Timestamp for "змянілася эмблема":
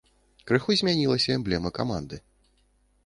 0.79-1.69